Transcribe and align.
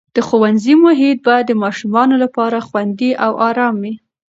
د 0.15 0.17
ښوونځي 0.27 0.73
محیط 0.85 1.17
باید 1.27 1.45
د 1.47 1.53
ماشومانو 1.63 2.15
لپاره 2.23 2.65
خوندي 2.67 3.11
او 3.25 3.31
ارام 3.49 3.75
وي. 3.83 3.93